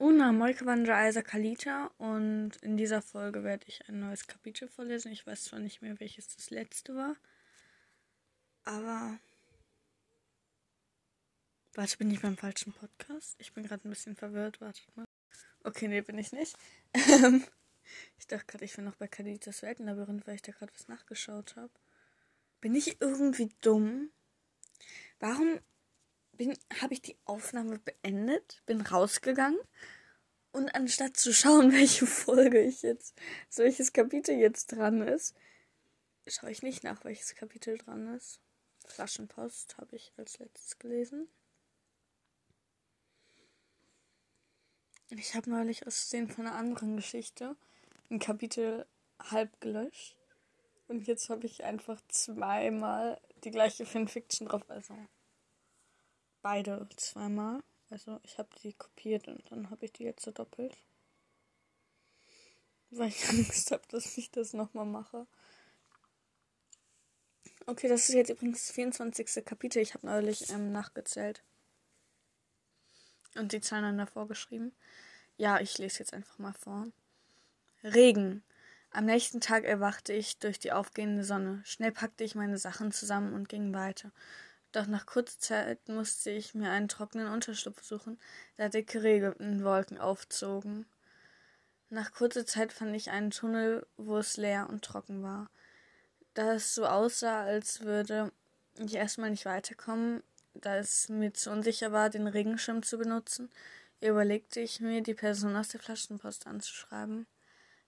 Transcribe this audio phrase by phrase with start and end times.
[0.00, 5.12] Una Molkewandra Isa Kalita und in dieser Folge werde ich ein neues Kapitel vorlesen.
[5.12, 7.16] Ich weiß zwar nicht mehr, welches das letzte war,
[8.64, 9.18] aber.
[11.74, 13.36] Warte, bin ich beim falschen Podcast?
[13.40, 14.62] Ich bin gerade ein bisschen verwirrt.
[14.62, 15.04] Wartet mal.
[15.64, 16.56] Okay, nee, bin ich nicht.
[16.94, 17.44] Ähm,
[18.18, 21.56] ich dachte gerade, ich bin noch bei Kalitas Weltenlabyrinth, weil ich da gerade was nachgeschaut
[21.56, 21.72] habe.
[22.62, 24.10] Bin ich irgendwie dumm?
[25.18, 25.60] Warum
[26.80, 29.58] habe ich die Aufnahme beendet, bin rausgegangen
[30.52, 33.14] und anstatt zu schauen, welche Folge ich jetzt,
[33.48, 35.34] so welches Kapitel jetzt dran ist,
[36.26, 38.40] schaue ich nicht nach, welches Kapitel dran ist.
[38.86, 41.28] Flaschenpost habe ich als letztes gelesen.
[45.10, 47.56] Ich habe neulich aus Versehen von einer anderen Geschichte
[48.10, 48.86] ein Kapitel
[49.18, 50.16] halb gelöscht.
[50.88, 54.68] Und jetzt habe ich einfach zweimal die gleiche Fanfiction drauf.
[54.68, 54.96] Also
[56.42, 57.62] beide zweimal.
[57.90, 60.76] Also ich habe die kopiert und dann habe ich die jetzt so doppelt.
[62.90, 65.26] Weil ich Angst habe, dass ich das nochmal mache.
[67.66, 69.44] Okay, das ist jetzt übrigens das 24.
[69.44, 69.82] Kapitel.
[69.82, 71.42] Ich habe neulich ähm, nachgezählt.
[73.36, 74.72] Und die Zahlen dann davor geschrieben.
[75.36, 76.88] Ja, ich lese jetzt einfach mal vor.
[77.84, 78.42] Regen.
[78.90, 81.62] Am nächsten Tag erwachte ich durch die aufgehende Sonne.
[81.64, 84.10] Schnell packte ich meine Sachen zusammen und ging weiter.
[84.72, 88.18] Doch nach kurzer Zeit musste ich mir einen trockenen Unterschlupf suchen,
[88.56, 90.86] da dicke Regenwolken aufzogen.
[91.88, 95.50] Nach kurzer Zeit fand ich einen Tunnel, wo es leer und trocken war.
[96.34, 98.30] Da es so aussah, als würde
[98.78, 100.22] ich erstmal nicht weiterkommen,
[100.54, 103.50] da es mir zu unsicher war, den Regenschirm zu benutzen,
[104.00, 107.26] überlegte ich mir, die Person aus der Flaschenpost anzuschreiben.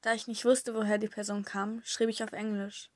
[0.00, 2.90] Da ich nicht wusste, woher die Person kam, schrieb ich auf Englisch.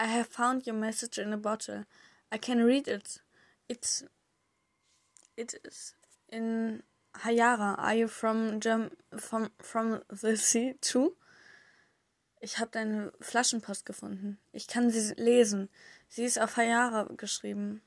[0.00, 1.86] I have found your message in a bottle.
[2.32, 3.22] I can read it.
[3.68, 4.04] It's
[5.36, 5.94] it is
[6.28, 6.82] in
[7.14, 7.78] Hayara.
[7.78, 11.16] Are you from Germ from from the sea too?
[12.40, 14.38] Ich habe deine Flaschenpost gefunden.
[14.52, 15.68] Ich kann sie lesen.
[16.08, 17.82] Sie ist auf Hayara geschrieben.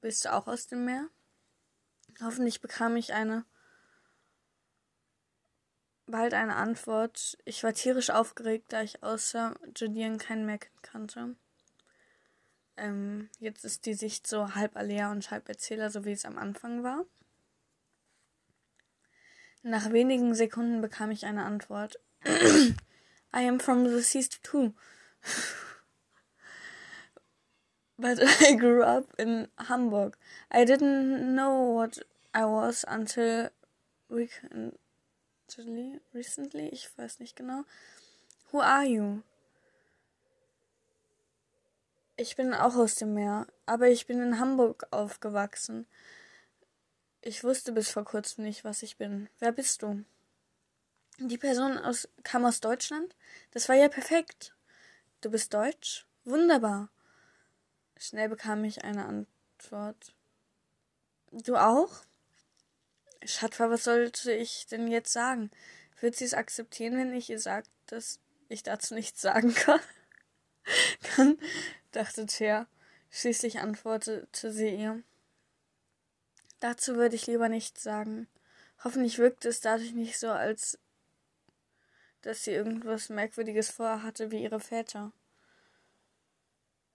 [0.00, 1.08] Bist du auch aus dem Meer?
[2.20, 3.44] Hoffentlich bekam ich eine
[6.10, 7.38] bald eine Antwort.
[7.44, 11.36] Ich war tierisch aufgeregt, da ich außer Julian keinen mehr kannte.
[12.80, 16.38] Ähm, jetzt ist die Sicht so halb Alea und halb Erzähler, so wie es am
[16.38, 17.04] Anfang war.
[19.62, 22.00] Nach wenigen Sekunden bekam ich eine Antwort.
[22.24, 24.72] I am from the seas too.
[27.98, 30.16] But I grew up in Hamburg.
[30.50, 32.00] I didn't know what
[32.34, 33.50] I was until
[34.08, 37.64] recently, recently, ich weiß nicht genau.
[38.52, 39.22] Who are you?
[42.20, 45.86] Ich bin auch aus dem Meer, aber ich bin in Hamburg aufgewachsen.
[47.22, 49.30] Ich wusste bis vor kurzem nicht, was ich bin.
[49.38, 50.04] Wer bist du?
[51.16, 53.16] Die Person aus, kam aus Deutschland?
[53.52, 54.54] Das war ja perfekt.
[55.22, 56.04] Du bist deutsch?
[56.26, 56.90] Wunderbar.
[57.96, 60.12] Schnell bekam ich eine Antwort.
[61.32, 62.02] Du auch?
[63.24, 65.50] Schatwa, was sollte ich denn jetzt sagen?
[66.00, 68.20] Wird sie es akzeptieren, wenn ich ihr sage, dass
[68.50, 69.80] ich dazu nichts sagen kann?
[71.02, 71.38] kann?
[71.92, 72.66] Dachte Thea.
[73.10, 75.02] Schließlich antwortete sie ihr.
[76.60, 78.28] Dazu würde ich lieber nichts sagen.
[78.84, 80.78] Hoffentlich wirkte es dadurch nicht so, als
[82.22, 85.12] dass sie irgendwas Merkwürdiges vorhatte wie ihre Väter.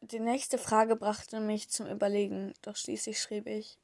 [0.01, 3.79] Die nächste Frage brachte mich zum Überlegen, doch schließlich schrieb ich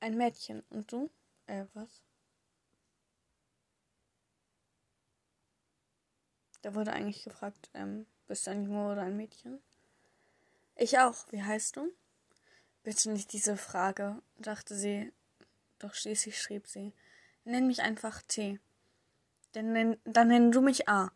[0.00, 0.62] ein Mädchen.
[0.70, 1.10] Und du?
[1.46, 2.02] Äh, was?
[6.62, 9.62] Da wurde eigentlich gefragt, ähm, bist du ein Junge oder ein Mädchen?
[10.76, 11.26] Ich auch.
[11.30, 11.92] Wie heißt du?
[12.82, 15.12] Bitte nicht diese Frage, dachte sie,
[15.78, 16.92] doch schließlich schrieb sie.
[17.44, 18.58] Nenn mich einfach T.
[19.54, 21.12] Denn nenn, dann nenn du mich A.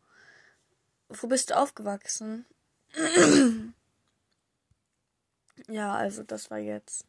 [1.09, 2.47] Wo bist du aufgewachsen?
[5.69, 7.05] ja, also das war jetzt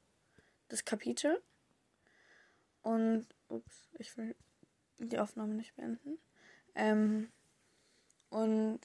[0.70, 1.42] das Kapitel.
[2.82, 4.36] Und, ups, ich will
[4.98, 6.18] die Aufnahme nicht beenden.
[6.76, 7.32] Ähm,
[8.30, 8.80] und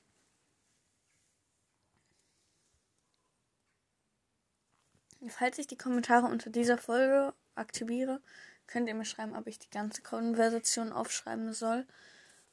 [5.28, 8.20] Falls ich die Kommentare unter dieser Folge aktiviere,
[8.66, 11.86] könnt ihr mir schreiben, ob ich die ganze Konversation aufschreiben soll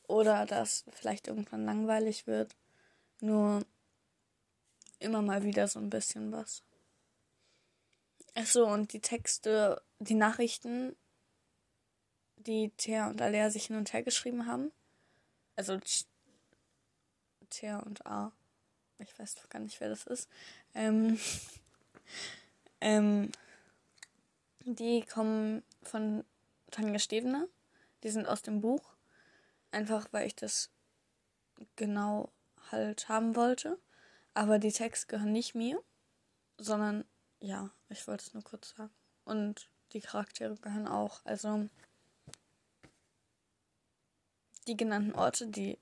[0.07, 2.55] oder dass vielleicht irgendwann langweilig wird.
[3.19, 3.65] Nur
[4.99, 6.63] immer mal wieder so ein bisschen was.
[8.35, 10.95] Achso, und die Texte, die Nachrichten,
[12.37, 14.71] die Thea und Alea sich hin und her geschrieben haben.
[15.55, 15.79] Also
[17.49, 18.31] Thea und A.
[18.99, 20.29] Ich weiß doch gar nicht, wer das ist.
[20.73, 21.19] Ähm,
[22.81, 23.31] Ähm,
[24.65, 26.23] die kommen von
[26.71, 27.47] Tanja Stevener.
[28.03, 28.93] Die sind aus dem Buch.
[29.71, 30.69] Einfach weil ich das
[31.75, 32.31] genau
[32.71, 33.79] halt haben wollte.
[34.33, 35.81] Aber die Texte gehören nicht mir,
[36.57, 37.05] sondern
[37.39, 38.93] ja, ich wollte es nur kurz sagen.
[39.25, 41.21] Und die Charaktere gehören auch.
[41.25, 41.67] Also
[44.67, 45.77] die genannten Orte, die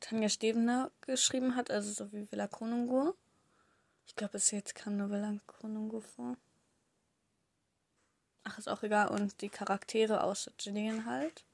[0.00, 3.16] Tanja Stevener geschrieben hat, also so wie Villa Konungur.
[4.06, 6.36] Ich glaube, bis jetzt kam nur Konungur vor.
[8.44, 9.08] Ach, ist auch egal.
[9.08, 11.44] Und die Charaktere aus Gillian halt,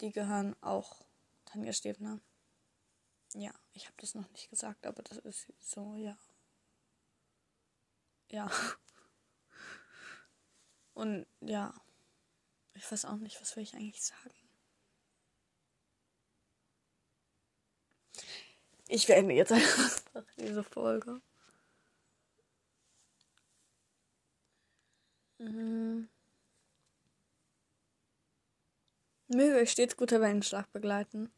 [0.00, 1.04] die gehören auch
[1.44, 2.20] Tanja Stevener.
[3.34, 6.16] Ja, ich habe das noch nicht gesagt, aber das ist so, ja.
[8.30, 8.50] Ja.
[10.94, 11.74] Und ja,
[12.74, 14.30] ich weiß auch nicht, was will ich eigentlich sagen.
[18.86, 20.00] Ich beende jetzt einfach
[20.36, 21.20] diese Folge.
[25.44, 26.08] Mhm.
[29.28, 31.30] Möge euch stets guter Wellenschlag begleiten.